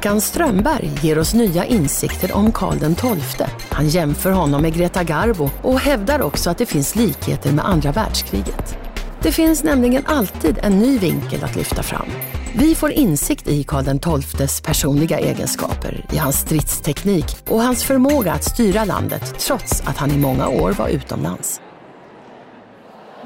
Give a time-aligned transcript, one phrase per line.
[0.00, 3.46] Håkan Strömberg ger oss nya insikter om Karl XII.
[3.70, 7.92] Han jämför honom med Greta Garbo och hävdar också att det finns likheter med andra
[7.92, 8.78] världskriget.
[9.22, 12.06] Det finns nämligen alltid en ny vinkel att lyfta fram.
[12.54, 18.44] Vi får insikt i Karl XIIs personliga egenskaper, i hans stridsteknik och hans förmåga att
[18.44, 21.60] styra landet trots att han i många år var utomlands.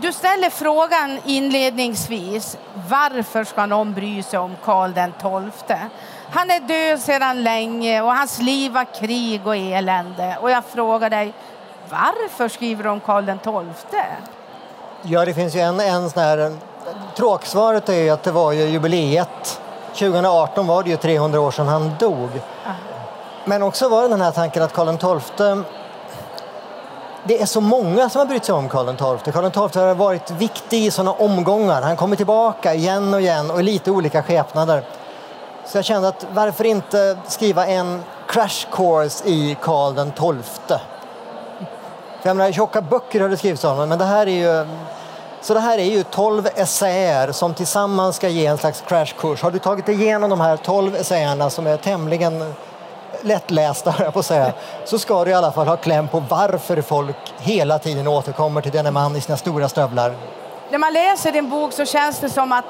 [0.04, 2.56] Du ställer frågan inledningsvis,
[2.88, 5.78] varför ska någon bry sig om Karl XII?
[6.30, 10.36] Han är död sedan länge och hans liv var krig och elände.
[10.40, 11.32] Och jag frågar dig,
[11.90, 14.00] varför skriver du om Karl XII?
[15.02, 16.56] Ja, det finns ju en, en sån här...
[17.16, 19.60] Tråksvaret är ju att det var ju jubileet.
[19.88, 22.28] 2018 var det ju 300 år sedan han dog.
[23.44, 25.64] Men också var det den här tanken att Karl XII
[27.26, 29.32] det är så många som har brytt sig om Karl XII.
[29.32, 31.82] Karl XII har varit viktig i sådana omgångar.
[31.82, 34.84] Han kommer tillbaka igen och igen och i lite olika skepnader.
[35.66, 40.78] Så jag kände att varför inte skriva en crash course i Karl XII?
[42.22, 44.66] För jag menar, tjocka böcker har det skrivits om men det här är ju
[45.40, 49.42] så det här är ju 12 essäer som tillsammans ska ge en slags crashkurs.
[49.42, 52.54] Har du tagit igenom de här 12 essäerna som är tämligen
[53.24, 54.52] lättlästa, jag på att säga,
[54.84, 58.72] så ska du i alla fall ha kläm på varför folk hela tiden återkommer till
[58.72, 60.14] denne man i sina stora stövlar.
[60.70, 62.64] När man läser din bok så känns det som att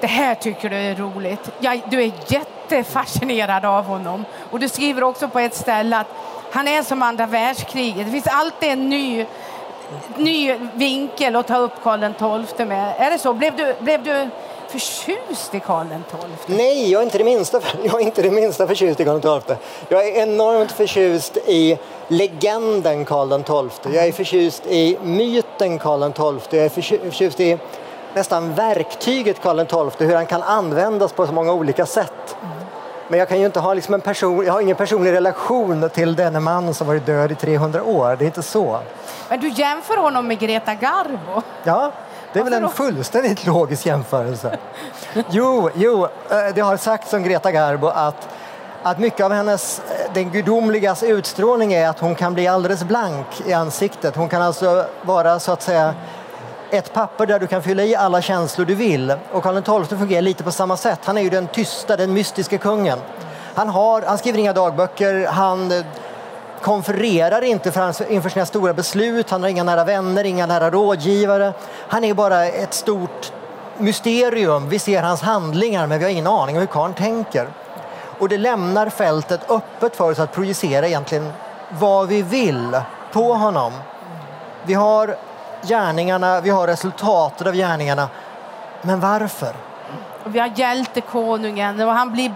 [0.00, 1.50] det här tycker du är roligt.
[1.58, 4.24] Ja, du är jättefascinerad av honom.
[4.50, 6.06] Och du skriver också på ett ställe att
[6.52, 8.06] han är som andra världskriget.
[8.06, 9.26] Det finns alltid en ny,
[10.16, 12.94] ny vinkel att ta upp Karl XII med.
[12.98, 13.32] Är det så?
[13.32, 14.30] Blev du, blev du
[14.70, 16.56] förtjust i Karl XII?
[16.56, 19.56] Nej, jag är inte det minsta, jag är inte det minsta förtjust i Karl XII.
[19.88, 23.94] Jag är enormt förtjust i legenden Karl XII.
[23.94, 26.58] Jag är förtjust i myten Karl XII.
[26.58, 26.68] Jag är
[27.10, 27.58] förtjust i
[28.14, 32.36] nästan verktyget Karl XII, hur han kan användas på så många olika sätt.
[33.08, 36.16] Men jag kan ju inte ha liksom en person, jag har ingen personlig relation till
[36.16, 38.16] denne man som varit död i 300 år.
[38.16, 38.80] Det är inte så.
[39.28, 41.42] Men du jämför honom med Greta Garbo?
[41.64, 41.92] Ja,
[42.32, 44.58] det är väl en fullständigt logisk jämförelse.
[45.30, 48.28] Jo, jo, eh, det har sagts om Greta Garbo att,
[48.82, 53.26] att mycket av hennes, eh, den gudomligas utstrålning är att hon kan bli alldeles blank
[53.46, 54.16] i ansiktet.
[54.16, 55.94] Hon kan alltså vara så att säga
[56.70, 59.14] ett papper där du kan fylla i alla känslor du vill.
[59.32, 61.00] Och Karl XII fungerar lite på samma sätt.
[61.04, 62.98] Han är ju den tysta, den mystiska kungen.
[63.54, 65.84] Han, har, han skriver inga dagböcker, han
[66.62, 71.52] konfererar inte för, inför sina stora beslut, han har inga nära vänner, inga nära rådgivare.
[71.88, 73.32] Han är bara ett stort
[73.78, 74.68] mysterium.
[74.68, 77.48] Vi ser hans handlingar men vi har ingen aning om hur karln tänker.
[78.18, 81.32] Och det lämnar fältet öppet för oss att projicera egentligen
[81.78, 82.80] vad vi vill
[83.12, 83.72] på honom.
[84.64, 85.16] Vi har
[85.62, 88.08] gärningarna, vi har resultatet av gärningarna.
[88.82, 89.54] Men varför?
[90.24, 92.32] Och vi har hjältekonungen och han blir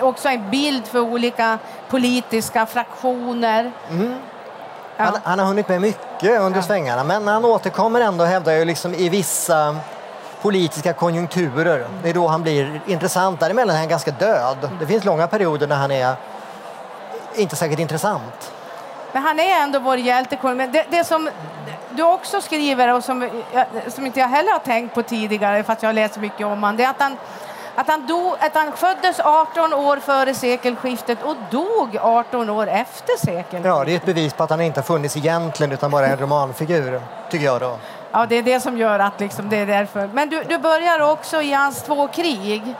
[0.00, 3.72] också en bild för olika politiska fraktioner.
[3.90, 4.14] Mm.
[4.96, 5.04] Ja.
[5.04, 6.62] Han, han, har hunnit med mycket under ja.
[6.62, 9.76] svängarna men han återkommer ändå hävdar jag liksom i vissa
[10.42, 11.86] politiska konjunkturer.
[12.02, 13.40] Det är då han blir intressant.
[13.40, 14.70] Däremellan är han ganska död.
[14.80, 16.14] Det finns långa perioder när han är
[17.34, 18.52] inte särskilt intressant.
[19.12, 20.72] Men han är ändå vår hjältekonung.
[20.72, 21.30] Det, det som
[21.96, 23.28] du också skriver och som,
[23.88, 26.76] som inte jag heller har tänkt på tidigare fast jag har läst mycket om honom,
[26.76, 27.16] det är att han,
[27.74, 33.18] att han, dog, att han föddes 18 år före sekelskiftet och dog 18 år efter
[33.18, 33.64] sekelskiftet.
[33.64, 36.18] Ja, det är ett bevis på att han inte har funnits egentligen utan bara en
[36.18, 37.78] romanfigur, tycker jag då.
[38.12, 40.10] Ja, det är det som gör att liksom, det är därför.
[40.12, 42.74] Men du, du börjar också i hans två krig.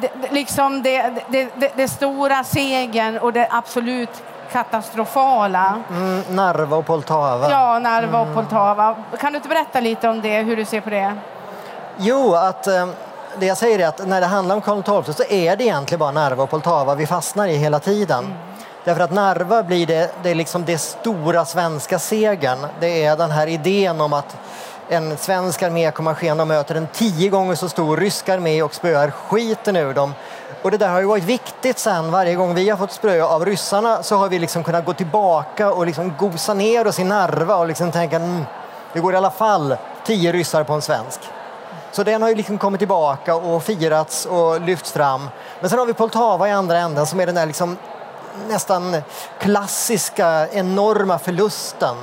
[0.00, 4.22] Det, liksom det, det, det, det stora segern och det absolut
[4.52, 5.82] katastrofala.
[5.90, 7.50] Mm, Narva och Poltava.
[7.50, 8.34] Ja, Narva och mm.
[8.34, 8.96] Poltava.
[9.18, 11.16] Kan du inte berätta lite om det, hur du ser på det?
[11.96, 12.86] Jo, att eh,
[13.38, 15.98] det jag säger är att när det handlar om Karl XII så är det egentligen
[15.98, 18.24] bara Narva och Poltava vi fastnar i hela tiden.
[18.24, 18.36] Mm.
[18.84, 22.66] Därför att Narva blir det, det, är liksom det stora svenska segern.
[22.80, 24.36] Det är den här idén om att
[24.88, 28.74] en svensk armé kommer att och möter en tio gånger så stor rysk armé och
[28.74, 30.14] spöar skiten ur dem.
[30.66, 32.10] Och det där har ju varit viktigt sen.
[32.10, 35.72] Varje gång vi har fått sprö av ryssarna så har vi liksom kunnat gå tillbaka
[35.72, 38.44] och liksom gosa ner oss i Narva och liksom tänka mm,
[38.92, 41.20] det går i alla fall tio ryssar på en svensk.
[41.92, 45.28] Så den har ju liksom kommit tillbaka och firats och lyfts fram.
[45.60, 47.76] Men sen har vi Poltava i andra änden som är den där liksom
[48.48, 48.96] nästan
[49.38, 51.96] klassiska enorma förlusten.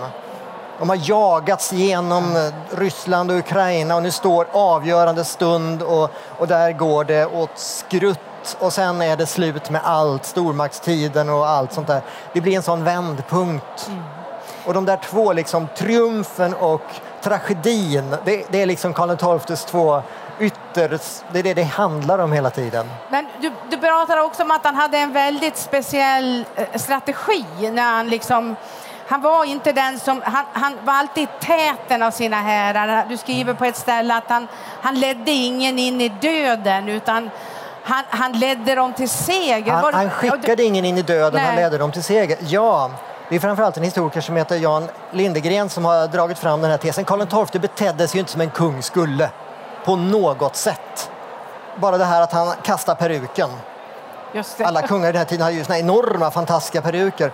[0.80, 6.72] De har jagats genom Ryssland och Ukraina och nu står avgörande stund och, och där
[6.72, 8.20] går det åt skrutt
[8.60, 12.02] och sen är det slut med allt, stormaktstiden och allt sånt där.
[12.34, 13.88] Det blir en sån vändpunkt.
[13.88, 14.04] Mm.
[14.66, 16.82] Och de där två, liksom, triumfen och
[17.22, 20.02] tragedin, det, det är liksom Karl XIIs två
[20.40, 21.00] ytter...
[21.32, 22.90] Det är det det handlar om hela tiden.
[23.10, 27.96] Men du, du pratar också om att han hade en väldigt speciell eh, strategi när
[27.96, 28.56] han liksom
[29.08, 33.06] han var inte den som, han, han var alltid täten av sina herrar.
[33.10, 34.48] Du skriver på ett ställe att han,
[34.82, 37.30] han ledde ingen in i döden utan
[37.84, 39.72] han, han ledde dem till seger.
[39.72, 41.46] Han, han skickade ingen in i döden, Nej.
[41.46, 42.38] han ledde dem till seger.
[42.48, 42.92] Ja,
[43.30, 46.78] det är framförallt en historiker som heter Jan Lindegren som har dragit fram den här
[46.78, 47.06] tesen.
[47.06, 49.30] Karl XII betedde sig ju inte som en kung skulle
[49.86, 51.12] på något sätt.
[51.76, 53.50] Bara det här att han kastar peruken.
[54.64, 57.32] Alla kungar i den här tiden hade ju såna enorma fantastiska peruker.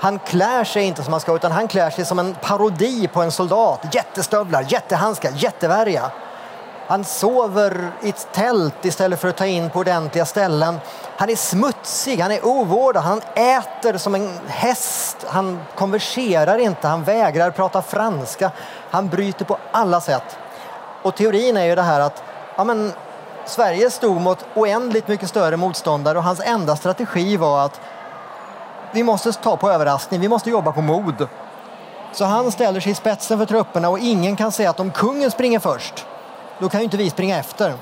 [0.00, 3.22] Han klär sig inte som han ska utan han klär sig som en parodi på
[3.22, 3.94] en soldat.
[3.94, 6.10] Jättestövlar, jättehandskar, jättevärja.
[6.90, 10.78] Han sover i ett tält istället för att ta in på ordentliga ställen.
[11.16, 15.16] Han är smutsig, han är ovårdad, han äter som en häst.
[15.28, 18.50] Han konverserar inte, han vägrar prata franska.
[18.90, 20.38] Han bryter på alla sätt.
[21.02, 22.22] Och teorin är ju det här att
[22.56, 22.92] ja, men,
[23.46, 27.80] Sverige stod mot oändligt mycket större motståndare och hans enda strategi var att
[28.92, 31.28] vi måste ta på överraskning, vi måste jobba på mod.
[32.12, 35.30] Så han ställer sig i spetsen för trupperna och ingen kan säga att om kungen
[35.30, 36.06] springer först,
[36.60, 37.74] då kan ju inte vi springa efter.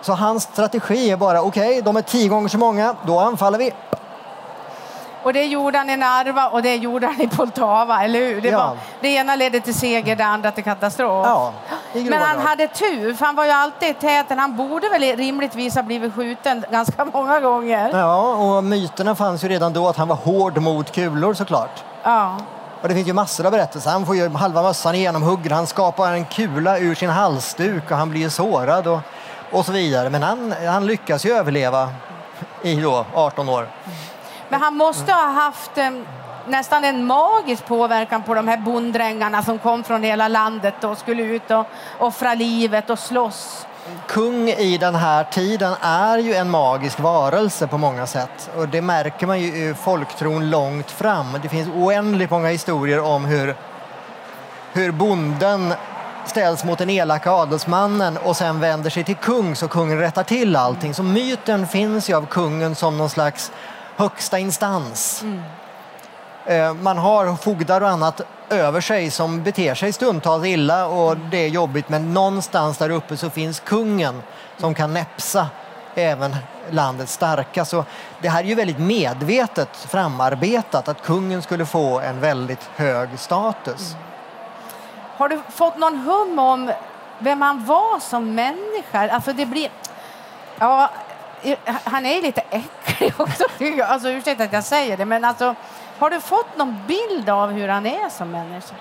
[0.00, 3.58] Så hans strategi är bara, okej, okay, de är tio gånger så många, då anfaller
[3.58, 3.72] vi.
[5.22, 8.40] Och det gjorde han i Narva och det gjorde han i Poltava, eller hur?
[8.40, 8.58] Det, ja.
[8.58, 11.26] var, det ena ledde till seger, det andra till katastrof.
[11.26, 11.52] Ja,
[11.92, 14.38] Men han hade tur, för han var ju alltid i täten.
[14.38, 17.90] Han borde väl rimligtvis ha blivit skjuten ganska många gånger.
[17.98, 21.84] Ja, och myterna fanns ju redan då att han var hård mot kulor såklart.
[22.02, 22.36] Ja.
[22.82, 23.90] Och det finns ju massor av berättelser.
[23.90, 28.10] Han får ju halva mössan genomhuggen, han skapar en kula ur sin halsduk och han
[28.10, 29.00] blir sårad och,
[29.50, 30.10] och så vidare.
[30.10, 31.88] Men han, han lyckas ju överleva
[32.62, 33.68] i då 18 år.
[34.48, 36.06] Men han måste ha haft en,
[36.46, 41.22] nästan en magisk påverkan på de här bonddrängarna som kom från hela landet och skulle
[41.22, 41.66] ut och
[41.98, 43.66] offra livet och slåss.
[44.08, 48.82] Kung i den här tiden är ju en magisk varelse på många sätt och det
[48.82, 51.26] märker man ju i folktron långt fram.
[51.42, 53.56] Det finns oändligt många historier om hur,
[54.72, 55.74] hur bonden
[56.26, 60.56] ställs mot den elaka adelsmannen och sen vänder sig till kung så kungen rättar till
[60.56, 60.94] allting.
[60.94, 63.52] Så myten finns ju av kungen som någon slags
[63.96, 65.22] högsta instans.
[65.22, 65.42] Mm.
[66.48, 71.36] Eh, man har fogdar och annat över sig som beter sig stundtals illa och det
[71.36, 74.22] är jobbigt men någonstans där uppe så finns kungen
[74.56, 75.46] som kan näpsa
[75.94, 76.36] även
[76.70, 77.64] landets starka.
[77.64, 77.84] Så
[78.20, 83.92] det här är ju väldigt medvetet framarbetat att kungen skulle få en väldigt hög status.
[83.92, 84.04] Mm.
[85.16, 86.72] Har du fått någon hum om
[87.18, 89.08] vem han var som människa?
[89.10, 89.70] Alltså det blir...
[90.58, 90.90] Ja,
[91.84, 93.44] han är lite äcklig också.
[93.86, 95.54] Alltså, ursäkta att jag säger det, men alltså,
[95.98, 98.74] har du fått någon bild av hur han är som människa?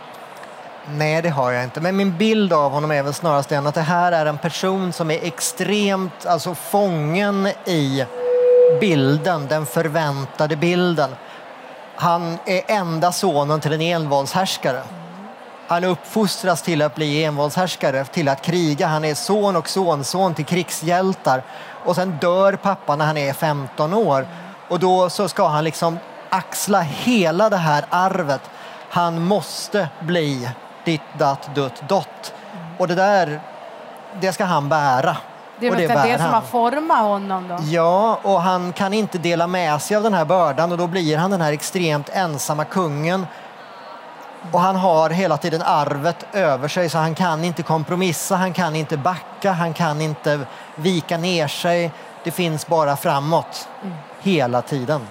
[0.89, 1.81] Nej, det har jag inte.
[1.81, 4.93] Men min bild av honom är väl snarast den att det här är en person
[4.93, 8.05] som är extremt alltså, fången i
[8.79, 11.15] bilden, den förväntade bilden.
[11.95, 14.81] Han är enda sonen till en envåldshärskare.
[15.67, 18.87] Han uppfostras till att bli envåldshärskare, till att kriga.
[18.87, 21.43] Han är son och sonson till krigshjältar.
[21.85, 24.27] Och sen dör pappa när han är 15 år.
[24.67, 28.41] Och då så ska han liksom axla hela det här arvet.
[28.89, 30.49] Han måste bli
[30.85, 32.33] ditt, datt, dutt, dott.
[32.77, 33.39] Och det där,
[34.19, 35.17] det ska han bära.
[35.59, 37.57] Det är väl det, det som har format honom då?
[37.61, 41.17] Ja, och han kan inte dela med sig av den här bördan och då blir
[41.17, 43.25] han den här extremt ensamma kungen
[44.51, 48.75] och han har hela tiden arvet över sig så han kan inte kompromissa, han kan
[48.75, 50.39] inte backa, han kan inte
[50.75, 51.91] vika ner sig.
[52.23, 53.95] Det finns bara framåt mm.
[54.21, 55.07] hela tiden.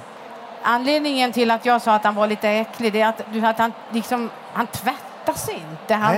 [0.69, 3.73] Anledningen till att jag sa att han var lite äcklig det är att, att han,
[3.91, 5.95] liksom, han tvättar sig inte.
[5.95, 6.17] Han,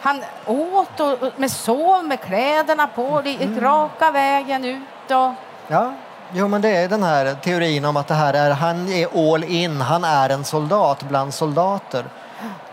[0.00, 3.60] han åt och, med sov med kläderna på, det gick mm.
[3.60, 5.10] raka vägen ut.
[5.10, 5.32] Och...
[5.68, 5.92] Ja.
[6.32, 9.44] Jo, men det är den här teorin om att det här är, han är all
[9.44, 12.04] in, han är en soldat bland soldater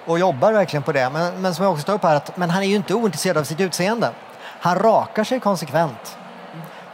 [0.05, 1.09] och jobbar verkligen på det.
[1.09, 3.37] Men, men som jag också tar upp här, att, men han är ju inte ointresserad
[3.37, 4.09] av sitt utseende.
[4.41, 6.17] Han rakar sig konsekvent.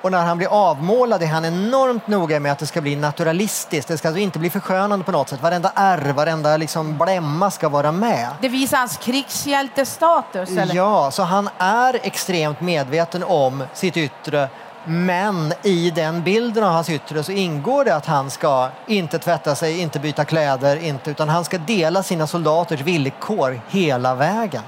[0.06, 3.88] Och när han blir avmålad är han enormt noga med att det ska bli naturalistiskt.
[3.88, 5.42] Det ska alltså inte bli förskönande på något sätt.
[5.42, 8.30] Varenda ärr, varenda liksom blämma ska vara med.
[8.42, 10.50] Det visar hans krigshjältestatus?
[10.50, 10.76] Eller?
[10.76, 14.50] Ja, så han är extremt medveten om sitt yttre
[14.86, 19.56] Men i den bilden av hans yttre så ingår det att han ska inte tvätta
[19.56, 24.64] sig, inte byta kläder, inte, utan han ska dela sina soldaters villkor hela vägen.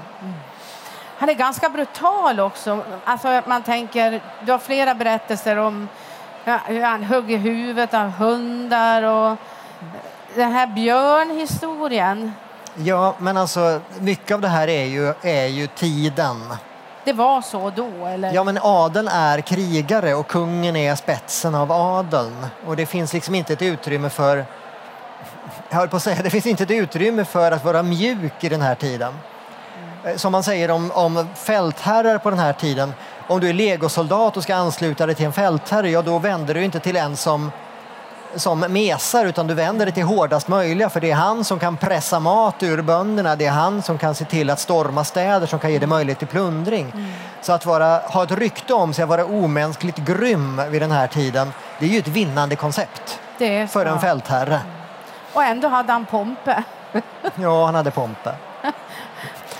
[1.18, 2.84] Han är ganska brutal också.
[3.04, 5.88] Alltså man tänker, du har flera berättelser om
[6.44, 9.36] hur han hugger huvudet av hundar och
[10.34, 12.32] den här björnhistorien.
[12.74, 16.54] Ja, men alltså mycket av det här är ju, är ju tiden.
[17.04, 18.32] Det var så då, eller?
[18.32, 22.46] Ja, men adeln är krigare och kungen är spetsen av adeln.
[22.66, 24.44] Och det finns liksom inte ett utrymme för...
[25.68, 28.48] Jag höll på att säga, det finns inte ett utrymme för att vara mjuk i
[28.48, 29.14] den här tiden.
[30.04, 30.18] Mm.
[30.18, 32.92] Som man säger om, om fältherrar på den här tiden.
[33.26, 36.64] Om du är legosoldat och ska ansluta dig till en fältherre, ja då vänder du
[36.64, 37.50] inte till en som
[38.34, 41.76] som mesar utan du vänder dig till hårdast möjliga för det är han som kan
[41.76, 43.36] pressa mat ur bönderna.
[43.36, 46.18] Det är han som kan se till att storma städer som kan ge dig möjlighet
[46.18, 46.90] till plundring.
[46.94, 47.12] Mm.
[47.42, 51.06] Så att vara, ha ett rykte om sig att vara omänskligt grym vid den här
[51.06, 53.20] tiden det är ju ett vinnande koncept
[53.68, 54.54] för en fältherre.
[54.54, 54.66] Mm.
[55.32, 56.62] Och ändå hade han Pompe.
[57.34, 58.34] ja, han hade Pompe.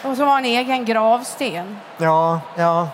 [0.02, 1.78] Och så har han egen gravsten.
[1.96, 2.88] Ja, ja.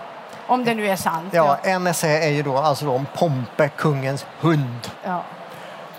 [0.47, 1.29] Om det nu är sant.
[1.31, 1.79] Ja, ja.
[1.79, 4.91] NSE är ju då alltså om Pompe, kungens hund.
[5.05, 5.23] Ja.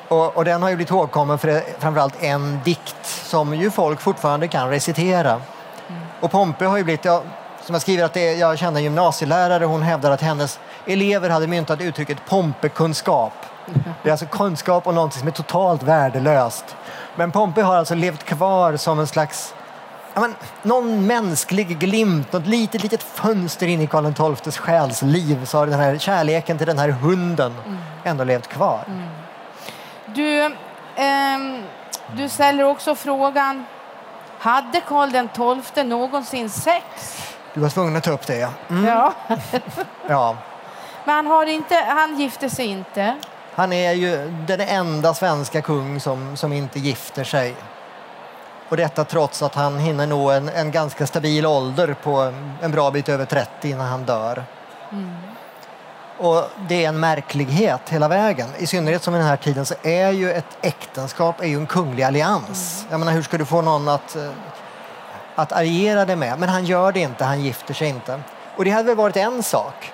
[0.08, 4.48] Och, och, den har ju blivit ihågkommen för framförallt en dikt som ju folk fortfarande
[4.48, 5.32] kan recitera.
[5.32, 6.02] Mm.
[6.20, 7.22] Och Pompe har ju blivit, ja,
[7.62, 11.30] som jag skriver, att det är, jag känner en gymnasielärare, hon hävdar att hennes elever
[11.30, 13.34] hade myntat uttrycket Pompekunskap.
[14.04, 16.76] Det är alltså kunskap om någonting som är totalt värdelöst.
[17.16, 19.54] Men Pompe har alltså levt kvar som en slags
[20.16, 25.58] ja, men, någon mänsklig glimt, något litet, litet fönster in i Karl XIIs själsliv så
[25.58, 27.78] har den här kärleken till den här hunden mm.
[28.04, 28.80] ändå levt kvar.
[28.88, 29.10] Mm.
[30.06, 31.64] Du, eh,
[32.18, 33.66] du ställer också frågan,
[34.40, 36.86] hade Karl XII någonsin sex?
[37.54, 38.50] Du var tvungen att ta upp det, ja.
[38.70, 38.86] Mm.
[38.86, 39.14] Ja.
[40.08, 40.38] ja.
[41.06, 43.16] Men han, har inte, han gifte sig inte?
[43.56, 47.56] Han är ju den enda svenska kung som, som inte gifter sig.
[48.76, 52.92] Och detta trots att han hinner nå en, en ganska stabil ålder på en bra
[52.92, 54.44] bit över 30 innan han dör.
[54.92, 55.16] Mm.
[56.18, 58.50] Och det är en märklighet hela vägen.
[58.58, 61.68] I synnerhet som i den här tiden så är ju ett äktenskap är ju en
[61.68, 62.80] kunglig allians.
[62.80, 62.92] Mm.
[62.92, 64.30] Jag menar, hur ska du få någon att, eh,
[65.36, 66.40] att alliera det med?
[66.40, 68.20] Men han gör det inte, han gifter sig inte.
[68.58, 69.94] Och det hade väl varit en sak.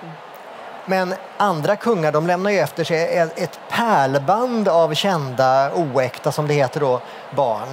[0.86, 6.54] Men andra kungar de lämnar ju efter sig ett pärlband av kända oäkta, som det
[6.54, 7.00] heter då,
[7.36, 7.68] barn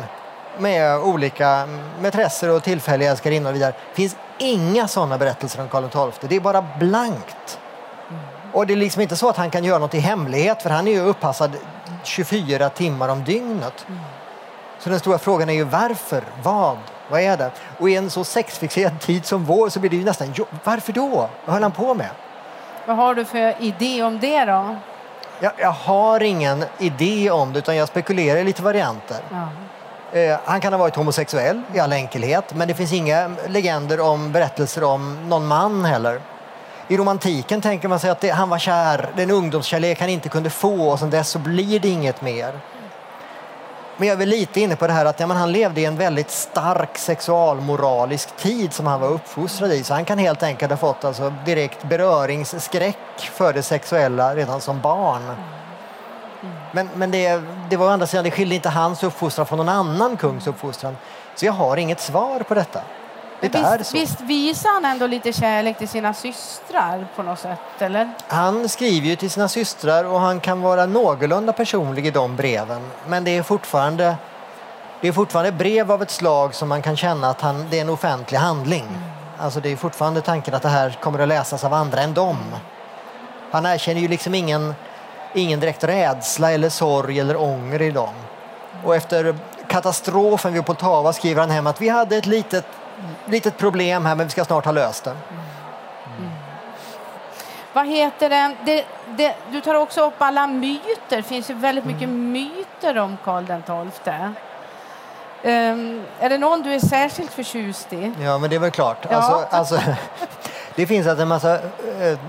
[0.59, 1.67] med olika
[2.01, 3.71] mätresser och tillfälliga älskarinnor och vidare.
[3.71, 6.29] Det finns inga sådana berättelser om Karl XII.
[6.29, 7.59] Det är bara blankt.
[8.53, 10.87] Och det är liksom inte så att han kan göra något i hemlighet för han
[10.87, 11.51] är ju uppassad
[12.03, 13.85] 24 timmar om dygnet.
[13.87, 13.99] Mm.
[14.79, 16.23] Så den stora frågan är ju varför?
[16.43, 16.77] Vad?
[17.09, 17.51] Vad är det?
[17.77, 21.29] Och i en så sexfixerad tid som vår så blir det ju nästan varför då?
[21.45, 22.09] Vad höll han på med?
[22.85, 24.75] Vad har du för idé om det då?
[25.39, 29.17] Jag, jag har ingen idé om det utan jag spekulerar i lite varianter.
[29.31, 29.47] Ja.
[30.13, 34.31] Eh, han kan ha varit homosexuell i all enkelhet men det finns inga legender om
[34.31, 36.21] berättelser om någon man heller.
[36.87, 40.49] I romantiken tänker man sig att det, han var kär, den ungdomskärlek han inte kunde
[40.49, 42.59] få och sen dess så blir det inget mer.
[43.97, 45.85] Men jag är väl lite inne på det här att ja, men han levde i
[45.85, 49.83] en väldigt stark sexualmoralisk tid som han var uppfostrad i.
[49.83, 54.81] Så han kan helt enkelt ha fått alltså, direkt beröringsskräck för det sexuella redan som
[54.81, 55.35] barn.
[56.71, 59.69] Men, men det, det var å andra sidan, det skilde inte hans uppfostran från någon
[59.69, 60.97] annan kungs uppfostran.
[61.35, 62.81] Så jag har inget svar på detta.
[63.41, 67.59] Det visst, visst visar han ändå lite kärlek till sina systrar på något sätt?
[67.79, 68.09] Eller?
[68.27, 72.81] Han skriver ju till sina systrar och han kan vara någorlunda personlig i de breven.
[73.07, 74.15] Men det är fortfarande,
[75.01, 77.81] det är fortfarande brev av ett slag som man kan känna att han, det är
[77.81, 78.85] en offentlig handling.
[78.87, 79.01] Mm.
[79.37, 82.37] Alltså det är fortfarande tanken att det här kommer att läsas av andra än dem.
[83.51, 84.75] Han erkänner ju liksom ingen,
[85.33, 88.13] ingen direkt rädsla eller sorg eller ånger i dem.
[88.85, 89.35] Och efter
[89.67, 92.65] katastrofen vid Poltava skriver han hem att vi hade ett litet
[93.25, 95.09] litet problem här men vi ska snart ha löst det.
[95.09, 96.31] Mm.
[97.73, 98.55] Vad heter det?
[98.65, 98.85] Det,
[99.17, 99.35] det?
[99.51, 101.17] Du tar också upp alla myter.
[101.17, 102.31] Det finns ju väldigt mycket mm.
[102.31, 104.13] myter om Karl XII.
[105.43, 108.13] Um, är det någon du är särskilt förtjust i?
[108.21, 108.97] Ja, men det är väl klart.
[109.09, 109.15] Ja.
[109.15, 109.79] Alltså, alltså,
[110.75, 112.19] det finns alltså en massa eh,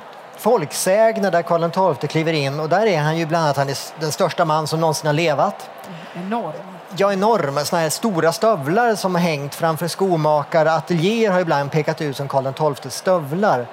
[0.41, 3.79] folksägner där Karl XII kliver in och där är han ju bland annat han är
[4.01, 5.71] den största man som någonsin har levat.
[6.15, 6.53] Enorm
[6.97, 10.73] ja, enorma såna här stora stövlar som har hängt framför skomakare.
[10.73, 13.67] Ateljéer har ibland pekat ut som Karl XIIs stövlar.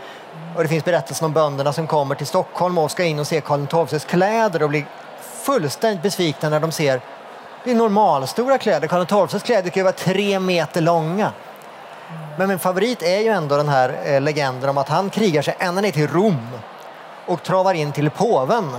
[0.55, 3.41] Och det finns berättelser om bönderna som kommer till Stockholm och ska in och se
[3.41, 4.85] Karl XIIs kläder och blir
[5.21, 7.01] fullständigt besvikna när de ser
[7.63, 8.87] det är normalstora kläder.
[8.87, 11.31] Karl XIIs kläder kan ju vara tre meter långa.
[12.37, 15.55] Men min favorit är ju ändå den här eh, legenden om att han krigar sig
[15.59, 16.47] ända ner till Rom
[17.25, 18.75] och travar in till påven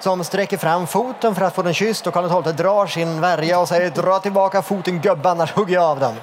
[0.00, 3.60] som sträcker fram foten för att få den kysst och Karl XII drar sin värja
[3.60, 6.14] och säger dra tillbaka foten gubbe annars hugger jag av den.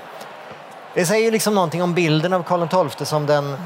[0.94, 3.58] Det säger liksom någonting om bilden av Karl XII som den, eh,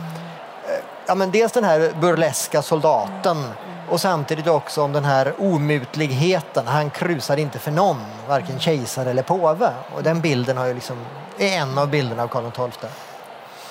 [1.06, 3.44] ja men dels den här burleska soldaten
[3.90, 6.68] och samtidigt också om den här omutligheten.
[6.68, 9.70] Han krusar inte för någon, varken kejsare eller påve.
[9.96, 10.98] Och den bilden har ju liksom,
[11.38, 12.90] är en av bilderna av Karl XII.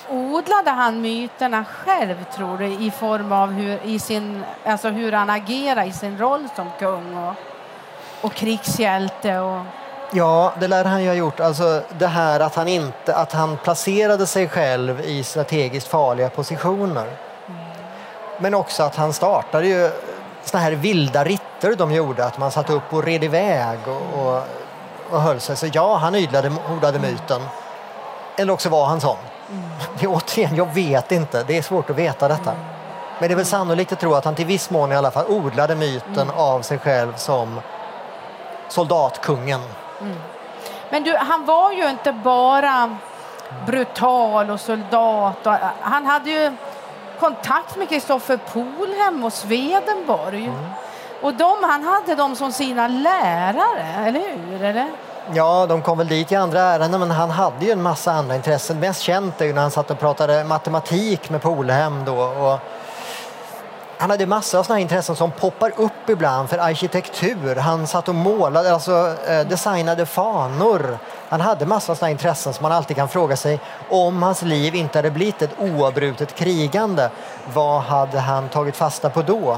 [0.09, 5.29] Odlade han myterna själv, tror du, i form av hur, i sin, alltså hur han
[5.29, 7.33] agerar i sin roll som kung och,
[8.21, 9.39] och krigshjälte?
[9.39, 9.61] Och...
[10.11, 11.39] Ja, det lär han ju ha gjort.
[11.39, 17.07] Alltså det här att han, inte, att han placerade sig själv i strategiskt farliga positioner.
[18.37, 19.91] Men också att han startade ju
[20.43, 24.41] såna här vilda ritter de gjorde, att man satt upp och red iväg och, och,
[25.09, 25.55] och höll sig.
[25.55, 27.41] Så ja, han odlade, odlade myten.
[28.35, 29.17] Eller också var han sån.
[29.49, 29.63] Mm.
[29.99, 31.43] Det, återigen, jag vet inte.
[31.43, 32.51] Det är svårt att veta detta.
[32.51, 32.63] Mm.
[33.19, 35.25] Men det är väl sannolikt att tro att han till viss mån i alla fall
[35.27, 36.35] odlade myten mm.
[36.37, 37.61] av sig själv som
[38.67, 39.61] soldatkungen.
[40.01, 40.17] Mm.
[40.89, 42.97] Men du, han var ju inte bara
[43.65, 45.47] brutal och soldat.
[45.47, 46.55] Och, han hade ju
[47.23, 50.45] kontakt med Kristoffer Polhem och Swedenborg.
[50.45, 50.65] Mm.
[51.21, 54.63] Och de, han hade dem som sina lärare, eller hur?
[54.63, 54.89] Eller?
[55.33, 58.35] Ja, de kom väl dit i andra ärenden, men han hade ju en massa andra
[58.35, 58.79] intressen.
[58.79, 62.15] Mest känt är ju när han satt och pratade matematik med Polhem då.
[62.15, 62.59] Och
[63.97, 67.55] han hade massor av sådana intressen som poppar upp ibland för arkitektur.
[67.55, 70.97] Han satt och målade, alltså eh, designade fanor.
[71.33, 73.59] Han hade massor av sådana intressen som man alltid kan fråga sig
[73.89, 77.09] om hans liv inte hade blivit ett oavbrutet krigande,
[77.53, 79.57] vad hade han tagit fasta på då?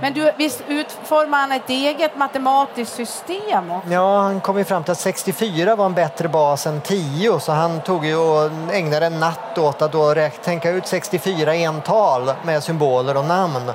[0.00, 3.70] Men du, visst utformade han ett eget matematiskt system?
[3.70, 3.90] Också?
[3.90, 7.52] Ja, han kom ju fram till att 64 var en bättre bas än 10 så
[7.52, 12.62] han tog ju och ägnade en natt åt att då tänka ut 64 ental med
[12.62, 13.72] symboler och namn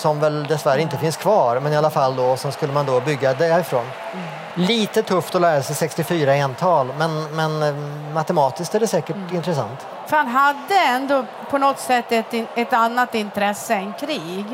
[0.00, 3.00] som väl dessvärre inte finns kvar, men i alla fall då, sen skulle man då
[3.00, 3.84] bygga därifrån.
[4.12, 4.24] Mm.
[4.54, 7.74] Lite tufft att lära sig 64 ental, men, men eh,
[8.14, 9.36] matematiskt är det säkert mm.
[9.36, 9.86] intressant.
[10.06, 14.44] För han hade ändå på något sätt ett, ett annat intresse än krig.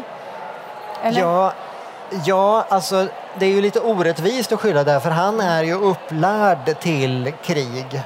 [1.02, 1.20] Eller?
[1.20, 1.52] Ja,
[2.24, 3.06] ja, alltså
[3.38, 8.02] det är ju lite orättvist att skylla det, för han är ju upplärd till krig.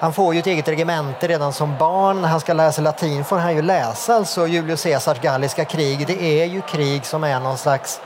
[0.00, 2.22] Han får ju ett eget regemente redan som barn.
[2.22, 6.06] När han ska lära sig latin får han ju läsa alltså Julius Caesars galliska krig.
[6.06, 8.00] Det är ju krig som är någon slags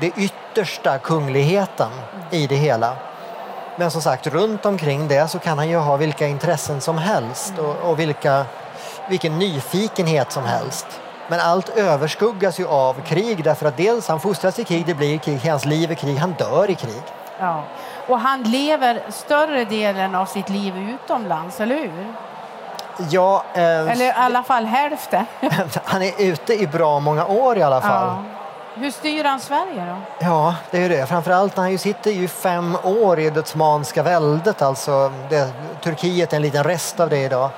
[0.00, 1.90] det yttersta kungligheten
[2.30, 2.96] i det hela.
[3.76, 7.54] Men som sagt, runt omkring det så kan han ju ha vilka intressen som helst
[7.58, 8.44] och, och vilka,
[9.08, 10.86] vilken nyfikenhet som helst.
[11.28, 15.18] Men allt överskuggas ju av krig därför att dels han fostras i krig, det blir
[15.18, 17.02] krig, hans liv är krig, han dör i krig.
[17.40, 17.62] Ja.
[18.08, 22.14] Och han lever större delen av sitt liv utomlands, eller hur?
[23.10, 25.26] Ja, eh, eller i alla fall hälften.
[25.84, 28.06] han är ute i bra många år i alla fall.
[28.06, 28.22] Ja.
[28.74, 30.26] Hur styr han Sverige då?
[30.26, 31.06] Ja, det är det.
[31.06, 35.48] Framförallt när han ju sitter ju fem år i det Ottomanska väldet, alltså det,
[35.82, 37.50] Turkiet är en liten rest av det idag.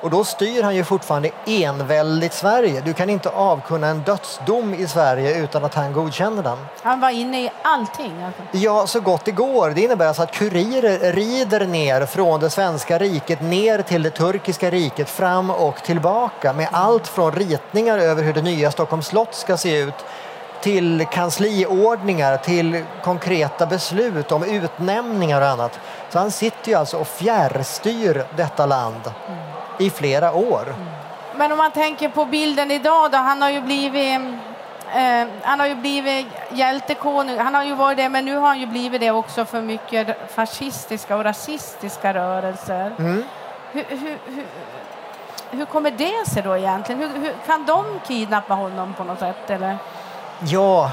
[0.00, 2.80] Och då styr han ju fortfarande enväldigt Sverige.
[2.84, 6.58] Du kan inte avkunna en dödsdom i Sverige utan att han godkänner den.
[6.82, 8.22] Han var inne i allting?
[8.22, 8.42] Alltså.
[8.52, 9.70] Ja, så gott det går.
[9.70, 14.70] Det innebär alltså att kurirer rider ner från det svenska riket ner till det turkiska
[14.70, 19.56] riket, fram och tillbaka med allt från ritningar över hur det nya Stockholms slott ska
[19.56, 20.04] se ut
[20.60, 25.80] till kansliordningar, till konkreta beslut om utnämningar och annat.
[26.10, 29.12] Så han sitter ju alltså och fjärrstyr detta land.
[29.28, 30.74] Mm i flera år.
[31.36, 34.20] Men om man tänker på bilden idag då, han har ju blivit
[34.94, 38.60] eh, han har ju blivit hjältekonung, han har ju varit det, men nu har han
[38.60, 42.92] ju blivit det också för mycket fascistiska och rasistiska rörelser.
[42.98, 43.24] Mm.
[43.72, 44.46] Hur, hur, hur,
[45.50, 47.00] hur, kommer det sig då egentligen?
[47.00, 49.50] Hur, kan de kidnappa honom på något sätt?
[49.50, 49.78] Eller?
[50.40, 50.90] Ja,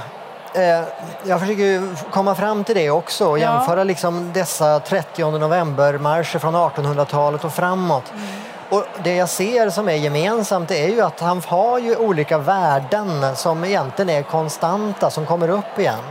[0.54, 0.84] eh,
[1.24, 3.54] jag försöker komma fram till det också och ja.
[3.54, 8.14] jämföra liksom dessa 30 november-marscher från 1800-talet och framåt.
[8.16, 8.28] Mm.
[8.74, 13.36] Och det jag ser som är gemensamt är ju att han har ju olika värden
[13.36, 16.04] som egentligen är konstanta, som kommer upp igen.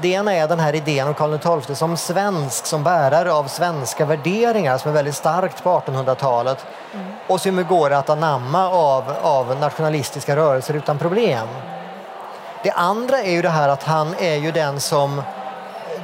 [0.00, 4.04] Det ena är den här idén om Karl XII som svensk, som bärare av svenska
[4.04, 7.06] värderingar som är väldigt starkt på 1800-talet mm.
[7.26, 11.48] och som går att anamma av, av nationalistiska rörelser utan problem.
[12.62, 15.22] Det andra är ju det här att han är ju den som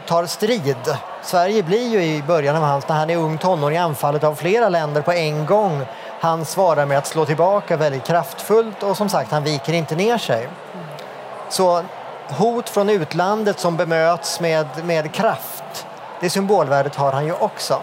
[0.07, 4.25] tar strid Sverige blir ju i början av hans, när han är ung tonåring, anfallet
[4.25, 5.87] av flera länder på en gång.
[6.21, 10.19] Han svarar med att slå tillbaka väldigt kraftfullt och som sagt, han viker inte ner
[10.19, 10.49] sig.
[11.49, 11.83] Så
[12.29, 15.87] hot från utlandet som bemöts med, med kraft,
[16.21, 17.81] det symbolvärdet har han ju också.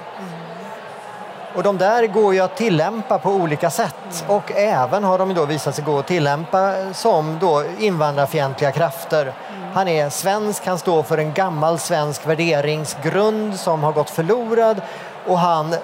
[1.55, 5.45] Och de där går ju att tillämpa på olika sätt och även har de då
[5.45, 9.33] visat sig gå att tillämpa som då invandrarfientliga krafter.
[9.73, 14.81] Han är svensk, han står för en gammal svensk värderingsgrund som har gått förlorad
[15.27, 15.75] och han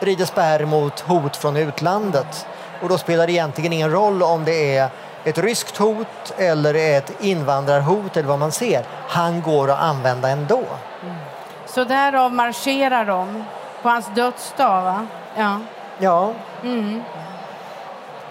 [0.00, 2.46] rider spärr mot hot från utlandet.
[2.82, 4.88] Och då spelar det egentligen ingen roll om det är
[5.24, 8.84] ett ryskt hot eller ett invandrarhot eller vad man ser.
[9.08, 10.62] Han går att använda ändå.
[11.02, 11.16] Mm.
[11.66, 13.44] Så därav marscherar de
[13.82, 15.06] på hans dödsdag, va?
[15.36, 15.60] Ja.
[15.98, 16.32] Ja.
[16.62, 17.02] Mm.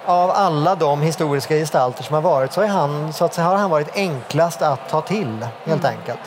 [0.06, 3.56] Av alla de historiska gestalter som har varit så, är han, så att säga, har
[3.56, 6.00] han varit enklast att ta till, helt mm.
[6.00, 6.20] enkelt.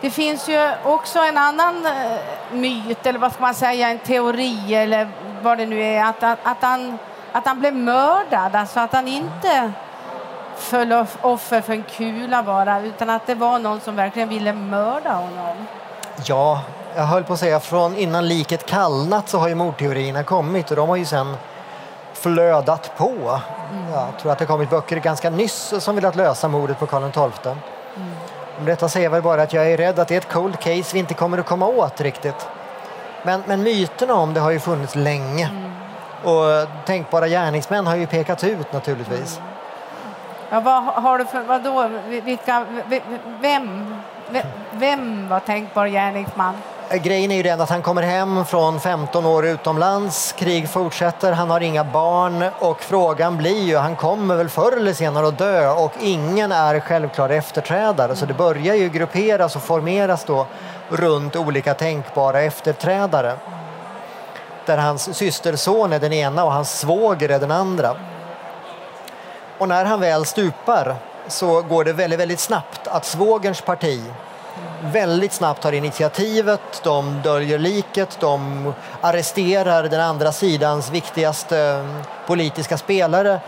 [0.00, 1.92] Det finns ju också en annan uh,
[2.52, 5.10] myt, eller vad ska man säga, en teori eller
[5.42, 6.98] vad det nu är, att, att, att, han,
[7.32, 9.72] att han blev mördad, alltså att han inte
[10.56, 15.12] föll offer för en kula bara, utan att det var någon som verkligen ville mörda
[15.12, 15.66] honom.
[16.24, 16.60] Ja,
[16.96, 20.76] jag höll på att säga från innan liket kallnat så har ju mordteorierna kommit och
[20.76, 21.36] de har ju sen
[22.22, 23.40] flödat på.
[23.72, 23.92] Mm.
[23.92, 27.52] Jag tror att det kommit böcker ganska nyss som velat lösa mordet på Karl XII.
[27.52, 28.10] Mm.
[28.58, 30.58] Om detta säger jag väl bara att jag är rädd att det är ett cold
[30.60, 32.48] case vi inte kommer att komma åt riktigt.
[33.22, 35.44] Men, men myterna om det har ju funnits länge.
[35.44, 35.72] Mm.
[36.24, 39.38] Och tänkbara gärningsmän har ju pekats ut naturligtvis.
[39.38, 39.52] Mm.
[40.50, 42.66] Ja, vad har du för, vadå, vilka,
[43.40, 43.96] vem,
[44.70, 46.54] vem var tänkbar gärningsman?
[46.92, 51.32] Eh, grejen är ju den att han kommer hem från 15 år utomlands, krig fortsätter,
[51.32, 55.38] han har inga barn och frågan blir ju, han kommer väl förr eller senare att
[55.38, 60.46] dö och ingen är självklar efterträdare så det börjar ju grupperas och formeras då
[60.88, 63.36] runt olika tänkbara efterträdare.
[64.66, 67.96] Där hans systerson är den ena och hans svåger är den andra.
[69.58, 70.96] Och när han väl stupar
[71.28, 74.02] så går det väldigt, väldigt snabbt att svågerns parti
[74.82, 82.78] väldigt snabbt tar initiativet, de döljer liket, de arresterar den andra sidans viktigaste eh, politiska
[82.78, 83.32] spelare.
[83.32, 83.40] Eh,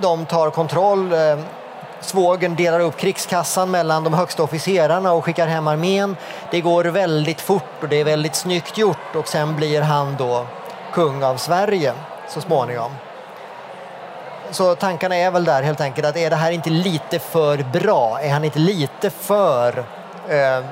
[0.00, 1.12] de tar kontroll.
[1.12, 1.38] Eh,
[2.00, 6.16] svågen delar upp krigskassan mellan de högsta officerarna och skickar hem armén.
[6.50, 10.46] Det går väldigt fort och det är väldigt snyggt gjort och sen blir han då
[10.92, 11.92] kung av Sverige
[12.28, 12.90] så småningom.
[14.50, 18.20] Så tankarna är väl där helt enkelt att är det här inte lite för bra?
[18.20, 19.84] Är han inte lite för
[20.28, 20.64] eh,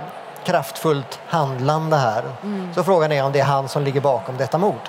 [0.45, 2.23] kraftfullt handlande här?
[2.43, 2.75] Mm.
[2.75, 4.89] Så frågan är om det är han som ligger bakom detta mord.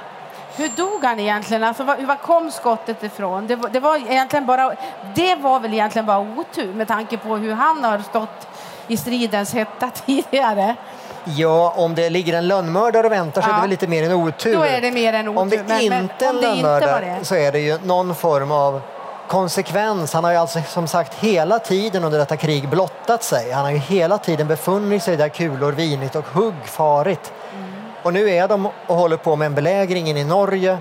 [0.55, 1.63] Hur dog han egentligen?
[1.63, 3.47] Alltså, var, var kom skottet ifrån?
[3.47, 4.75] Det, det, var egentligen bara,
[5.15, 8.47] det var väl egentligen bara otur med tanke på hur han har stått
[8.87, 10.75] i stridens hetta tidigare.
[11.23, 13.53] Ja, om det ligger en lönnmördare och väntar så ja.
[13.53, 14.55] är det väl lite mer en otur.
[14.55, 15.41] Då är det mer en otur.
[15.41, 18.81] Om det men, inte är en lönnmördare så är det ju någon form av
[19.29, 20.13] konsekvens.
[20.13, 23.51] Han har ju alltså som sagt hela tiden under detta krig blottat sig.
[23.51, 27.33] Han har ju hela tiden befunnit sig där kulor vinit och hugg farit.
[27.53, 27.71] Mm.
[28.03, 30.77] Och nu är de och håller på med en belägring in i Norge.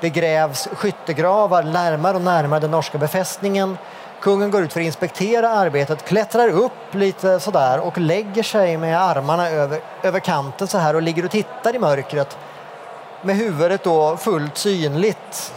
[0.00, 3.78] Det grävs skyttegravar närmare och närmare den norska befästningen.
[4.20, 9.02] Kungen går ut för att inspektera arbetet, klättrar upp lite sådär och lägger sig med
[9.02, 12.38] armarna över, över kanten så här och ligger och tittar i mörkret
[13.22, 15.52] med huvudet då fullt synligt.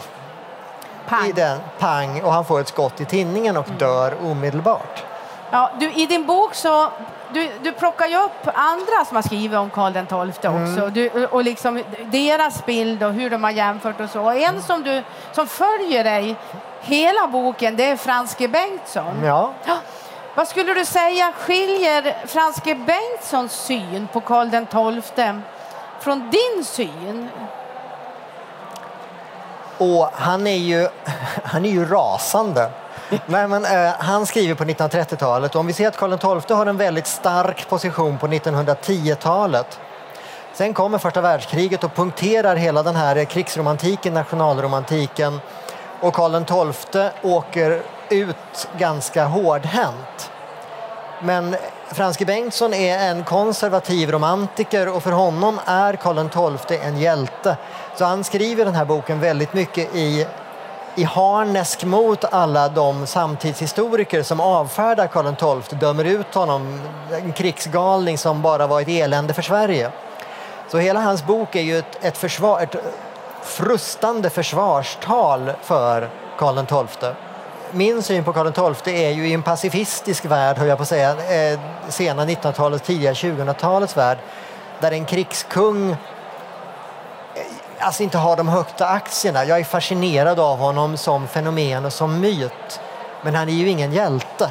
[1.08, 1.28] Pang.
[1.28, 3.78] I den, pang och han får ett skott i tinningen och mm.
[3.78, 5.04] dör omedelbart.
[5.50, 6.90] Ja, du, I din bok så
[7.32, 10.80] du, du plockar ju upp andra som har skrivit om Karl XII också.
[10.80, 10.92] Mm.
[10.92, 14.30] Du, och liksom deras bild och hur de har jämfört och så.
[14.30, 16.36] En som, du, som följer dig
[16.80, 19.24] hela boken det är Franske Bengtsson.
[19.24, 19.52] Ja.
[19.64, 19.76] ja.
[20.34, 24.50] Vad skulle du säga skiljer Franske Bengtssons syn på Karl
[25.02, 25.40] XII
[26.00, 27.28] från din syn?
[29.78, 30.88] Och han är ju,
[31.44, 32.70] han är ju rasande.
[33.26, 36.66] Nej, men, eh, han skriver på 1930-talet och om vi ser att Karl XII har
[36.66, 39.80] en väldigt stark position på 1910-talet.
[40.52, 45.40] Sen kommer första världskriget och punkterar hela den här krigsromantiken, nationalromantiken
[46.00, 50.30] och Karl XII åker ut ganska hårdhänt.
[51.22, 51.56] Men
[51.92, 57.56] Franske Bengtsson är en konservativ romantiker och för honom är Karl XII en hjälte.
[57.96, 60.26] Så han skriver den här boken väldigt mycket i,
[60.94, 66.80] i harnesk mot alla de samtidshistoriker som avfärdar Karl XII, dömer ut honom,
[67.12, 69.90] en krigsgalning som bara var ett elände för Sverige.
[70.68, 72.76] Så hela hans bok är ju ett, ett, försvar, ett
[73.42, 77.10] frustande försvarstal för Karl XII.
[77.76, 80.88] Min syn på Karl XII är ju i en pacifistisk värld, höll jag på att
[80.88, 84.18] säga, eh, sena 1900-talets, tidiga 2000-talets värld,
[84.80, 85.96] där en krigskung eh,
[87.78, 89.44] alltså inte har de högsta aktierna.
[89.44, 92.80] Jag är fascinerad av honom som fenomen och som myt.
[93.22, 94.50] Men han är ju ingen hjälte.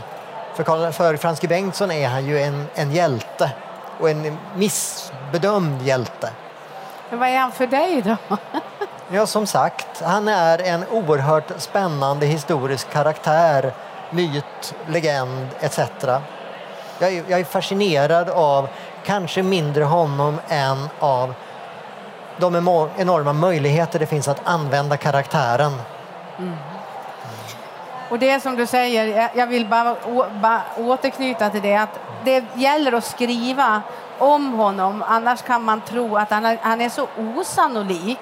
[0.54, 3.52] För, Karl, för Franske Bengtsson är han ju en, en hjälte
[4.00, 6.30] och en missbedömd hjälte.
[7.10, 8.38] Men vad är han för dig då?
[9.16, 13.74] Ja, som sagt, han är en oerhört spännande historisk karaktär,
[14.10, 15.80] myt, legend etc.
[17.00, 18.68] Jag är, jag är fascinerad av
[19.06, 21.34] kanske mindre honom än av
[22.38, 22.56] de
[22.98, 25.74] enorma möjligheter det finns att använda karaktären.
[26.38, 26.56] Mm.
[28.10, 29.96] Och det som du säger, jag vill bara,
[30.42, 33.82] bara återknyta till det, att det gäller att skriva
[34.20, 38.20] om honom, annars kan man tro att han är, han är så osannolik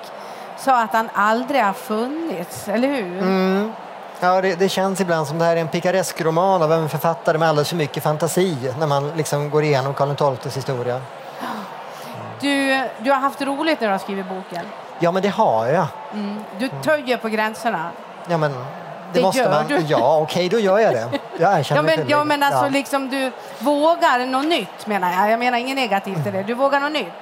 [0.64, 3.20] så att han aldrig har funnits, eller hur?
[3.20, 3.72] Mm.
[4.20, 7.50] Ja, det, det, känns ibland som det här är en picaresque-roman av en författare med
[7.50, 11.02] alldeles för mycket fantasi när man liksom går igenom Karl XIIs historia.
[12.40, 14.66] Du, du har haft roligt när du har skrivit boken?
[15.00, 15.88] Ja, men det har jag.
[16.14, 16.44] Mm.
[16.60, 17.92] Du töjer på gränserna?
[18.28, 18.58] Ja, men det,
[19.14, 19.68] det måste man.
[19.68, 19.78] Du.
[19.88, 21.20] Ja, okej, okay, då gör jag det.
[21.38, 22.70] Jag ja, men, ja, men alltså ja.
[22.70, 25.32] liksom du vågar något nytt menar jag.
[25.32, 26.44] Jag menar inget negativt i det.
[26.44, 27.14] Du vågar något nytt.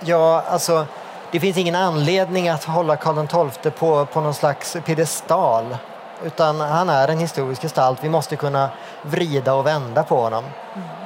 [0.00, 0.86] Ja, alltså
[1.32, 5.76] det finns ingen anledning att hålla Karl XII på, på någon slags piedestal.
[6.24, 8.04] Utan han är en historisk gestalt.
[8.04, 8.68] Vi måste kunna
[9.02, 10.44] vrida och vända på honom.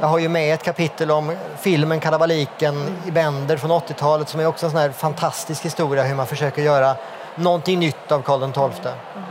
[0.01, 4.47] Jag har ju med ett kapitel om filmen Kalabaliken i Bender från 80-talet som är
[4.47, 6.95] också en sån här fantastisk historia hur man försöker göra
[7.35, 8.93] någonting nytt av Karl XII.
[9.15, 9.29] Mm.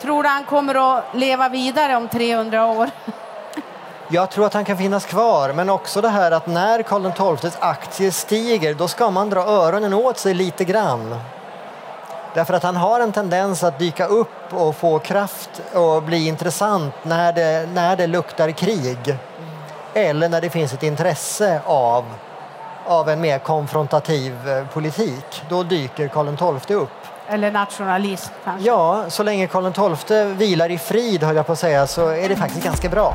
[0.00, 2.90] Tror du han kommer att leva vidare om 300 år?
[4.12, 7.56] Jag tror att han kan finnas kvar, men också det här att när Karl XIIs
[7.60, 11.16] aktier stiger, då ska man dra öronen åt sig lite grann.
[12.34, 16.94] Därför att han har en tendens att dyka upp och få kraft och bli intressant
[17.02, 19.16] när det, när det luktar krig.
[19.94, 22.04] Eller när det finns ett intresse av,
[22.86, 25.42] av en mer konfrontativ eh, politik.
[25.48, 26.90] Då dyker Karl XII upp.
[27.28, 28.66] Eller nationalism kanske?
[28.66, 32.28] Ja, så länge Karl XII vilar i frid, höll jag på att säga, så är
[32.28, 33.14] det faktiskt ganska bra.